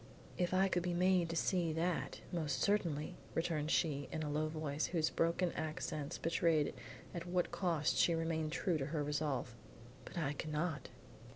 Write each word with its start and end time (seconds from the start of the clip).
"If 0.35 0.51
I 0.51 0.67
could 0.67 0.81
be 0.81 0.95
made 0.95 1.29
to 1.29 1.35
see 1.35 1.71
that, 1.73 2.21
most 2.31 2.59
certainly," 2.59 3.13
returned 3.35 3.69
she 3.69 4.09
in 4.11 4.23
a 4.23 4.31
low 4.31 4.47
voice 4.47 4.87
whose 4.87 5.11
broken 5.11 5.51
accents 5.51 6.17
betrayed 6.17 6.73
at 7.13 7.27
what 7.27 7.51
cost 7.51 7.97
she 7.97 8.15
remained 8.15 8.51
true 8.51 8.79
to 8.79 8.87
her 8.87 9.03
resolve. 9.03 9.53
"But 10.05 10.17
I 10.17 10.33
cannot." 10.33 10.89